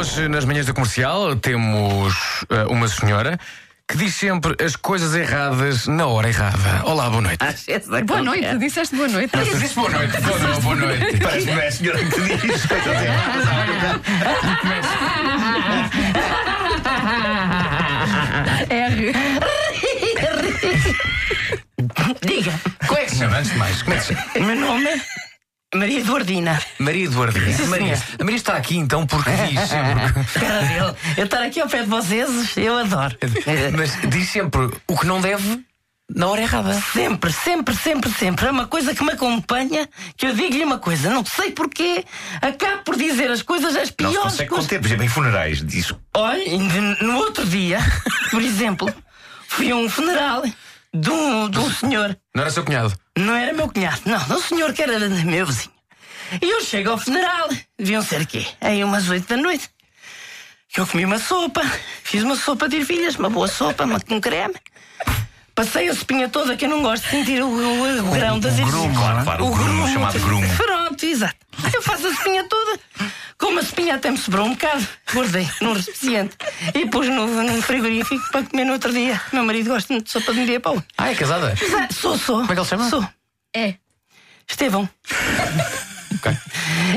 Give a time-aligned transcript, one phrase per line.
[0.00, 2.14] Hoje, nas manhãs da comercial, temos
[2.48, 3.38] eh, uma senhora
[3.86, 6.82] que diz sempre as coisas erradas na hora errada.
[6.86, 7.44] Olá, boa noite.
[8.06, 9.30] Boa noite, tu disseste boa noite.
[9.36, 10.18] Eu disse boa noite.
[10.22, 10.60] Boa noite.
[10.62, 11.18] Boa noite.
[11.20, 12.66] Parece que não é a senhora que diz.
[18.70, 19.12] R.
[22.22, 22.52] Diga,
[22.86, 23.82] Como é que se chama, antes de mais?
[23.82, 24.26] Como é que se chama?
[24.34, 24.98] o meu nome é
[25.74, 26.60] Maria Eduardina.
[26.78, 27.52] Maria Eduardina.
[27.52, 30.24] Sim, Maria, a Maria está aqui então porque diz sempre.
[30.40, 30.96] Cara dele.
[31.16, 33.16] Eu estar aqui ao pé de vocês, eu adoro.
[33.76, 35.60] Mas diz sempre o que não deve
[36.12, 36.74] na hora errada.
[36.74, 38.46] Sempre, sempre, sempre, sempre.
[38.48, 42.04] É uma coisa que me acompanha, que eu digo-lhe uma coisa, não sei porquê,
[42.42, 44.66] acabo por dizer as coisas as Não se piores consegue coisas.
[44.66, 45.64] conter, por exemplo, em funerais.
[45.64, 46.42] Diz, Olha,
[47.00, 47.78] no outro dia,
[48.32, 48.92] por exemplo,
[49.46, 50.42] fui a um funeral
[50.94, 52.16] de um, de um senhor.
[52.34, 52.92] Não era seu cunhado?
[53.16, 55.70] Não era meu cunhado, não, de um senhor que era meu vizinho.
[56.40, 58.46] E eu chego ao funeral, deviam ser quê?
[58.60, 59.68] Aí umas oito da noite.
[60.76, 61.62] Eu comi uma sopa,
[62.04, 64.54] fiz uma sopa de ervilhas, uma boa sopa, uma com creme.
[65.54, 68.52] Passei a sopinha toda que eu não gosto de sentir o, o- o grão das
[68.52, 68.70] ervilhas.
[68.72, 70.56] grumo, claro, claro, o grumo, chamado grumo.
[70.56, 71.34] Pronto, exato.
[71.74, 72.78] Eu faço a sopinha toda.
[73.40, 76.36] Como a sopinha até me sobrou um bocado, guardei num recipiente
[76.74, 79.20] e pus no, no frigorífico para comer no outro dia.
[79.32, 80.88] Meu marido gosta muito de sopa de um dia para o outro.
[80.98, 81.54] Ah, é casada?
[81.90, 82.40] Sou, sou.
[82.40, 82.90] Como é que ele se chama?
[82.90, 83.08] Sou.
[83.56, 83.74] É.
[84.48, 84.88] Estevão.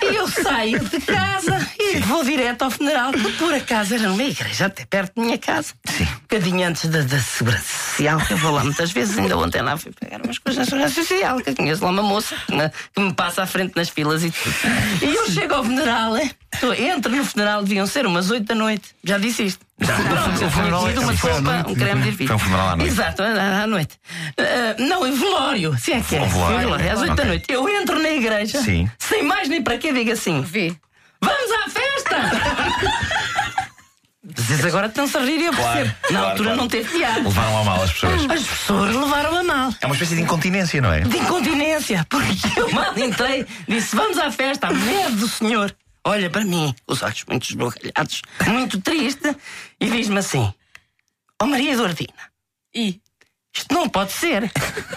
[0.00, 4.22] E eu saio de casa e vou direto ao funeral, que por acaso era numa
[4.22, 5.74] igreja, até perto da minha casa.
[5.86, 6.04] Sim.
[6.04, 9.60] Um bocadinho antes da, da Segurança Social, que eu vou lá muitas vezes, ainda ontem
[9.60, 12.54] lá fui pegar umas coisas na Segurança Social, que eu conheço lá uma moça que
[12.54, 14.54] me, que me passa à frente nas filas e tudo.
[15.02, 16.30] E eu chego ao funeral, é?
[16.60, 18.94] Tô- entro no funeral, deviam ser umas 8 da noite.
[19.02, 19.66] Já disse isto.
[19.78, 22.26] Pronto, eu é- uma sopa, um creme de ervilha.
[22.28, 22.92] Foi um funeral à noite.
[22.92, 23.96] Exato, à à noite.
[24.38, 26.22] Ah, não, em velório, se é que é.
[26.22, 26.58] Um velório.
[26.58, 27.24] Velório, às 8 da Ok.
[27.24, 27.44] noite.
[27.52, 28.88] Eu entro na igreja, Sim.
[28.98, 30.74] sem mais nem para quê, digo assim: V.
[31.20, 33.17] Vamos à festa!
[34.48, 35.94] Vocês agora estão-se a rir e eu Claro, percebo.
[36.02, 36.60] Na claro, altura claro.
[36.62, 37.20] não teve piada.
[37.20, 38.30] levaram a mal as pessoas.
[38.30, 39.74] As pessoas levaram a mal.
[39.80, 41.00] É uma espécie de incontinência, não é?
[41.00, 45.74] De incontinência, porque eu mal entrei, disse: Vamos à festa, a mulher do senhor.
[46.04, 49.36] Olha para mim, os olhos muito esbugalhados, muito triste,
[49.78, 50.52] e diz-me assim:
[51.42, 52.14] Ó Maria Eduardina,
[52.74, 52.98] I.
[53.54, 54.50] isto não pode ser.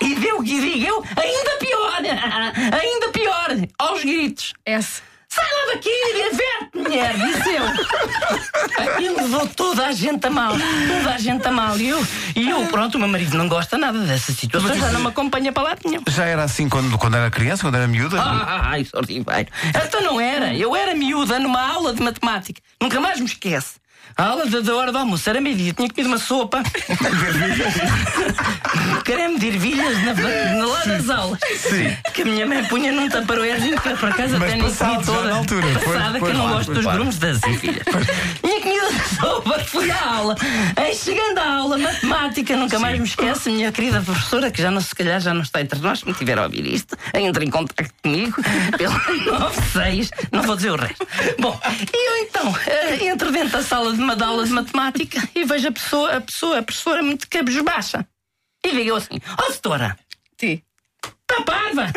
[0.00, 2.00] E deu o que digo eu, ainda pior,
[2.82, 4.52] ainda pior, aos gritos.
[4.64, 5.00] S.
[5.36, 9.02] Sai lá daqui, diverte, mulher, disse eu.
[9.02, 11.76] E levou toda a gente a mal, toda a gente a mal.
[11.78, 15.00] E eu, e eu pronto, o meu marido não gosta nada dessa situação, já não
[15.00, 16.02] me acompanha para lá nenhum.
[16.08, 18.20] Já era assim quando, quando era criança, quando era miúda?
[18.20, 19.50] Ah, ai, sordiveiro.
[19.86, 20.54] Então não era.
[20.54, 22.60] Eu era miúda numa aula de matemática.
[22.80, 23.74] Nunca mais me esquece.
[24.18, 25.74] A aula da, hora do almoço era meio-dia.
[25.74, 26.62] Tinha comido uma sopa.
[29.04, 31.38] Creme de ervilhas na, na lá das aulas.
[31.58, 31.94] Sim.
[32.14, 35.28] Que a minha mãe punha num taparoezinho acaso Mas até nem comi toda.
[35.28, 35.66] na altura.
[35.74, 37.84] Pois, Passada, pois, que eu não gosto dos grumos das ervilhas.
[39.86, 40.36] Fui à aula.
[40.84, 44.80] Em chegando à aula, matemática, nunca mais me esquece, minha querida professora, que já não,
[44.80, 47.50] se calhar já não está entre nós, se me tiver a ouvir isto, entre em
[47.50, 48.34] contato comigo
[48.76, 51.06] pelo 96, não vou dizer o resto.
[51.38, 51.60] Bom,
[51.94, 55.68] e eu então eh, entro dentro da sala de uma aula de matemática e vejo
[55.68, 58.04] a pessoa, a pessoa, a professora muito cabisbaixa.
[58.64, 59.96] E digo eu assim: Ó, doutora,
[60.36, 60.64] T.
[61.30, 61.92] Está parva!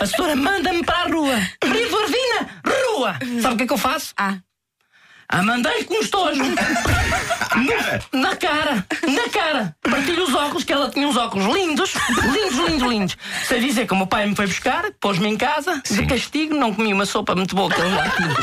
[0.00, 1.40] A senhora manda-me para a rua.
[1.64, 3.18] Maria Eduardina, rua!
[3.42, 4.14] Sabe o que é que eu faço?
[4.16, 4.38] A.
[5.28, 6.42] Ah, mandei-lhe com um estojo.
[6.44, 9.74] No- na cara, na cara.
[9.82, 11.92] Partilho os óculos, que ela tinha uns óculos lindos,
[12.22, 13.16] lindos, lindos, lindos.
[13.46, 16.74] Sei dizer que o meu pai me foi buscar, pôs-me em casa, de castigo, não
[16.74, 18.34] comi uma sopa muito boa que ele lá tinha.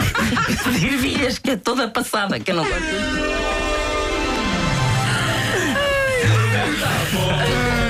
[0.80, 2.82] De ervilhas, que é toda passada, que eu não gosto.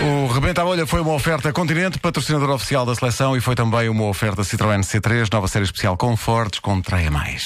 [0.04, 3.90] O Rebenta a Bolha foi uma oferta Continente, patrocinador oficial da seleção, e foi também
[3.90, 7.46] uma oferta Citroën C3, nova série especial Confortes, contraia mais.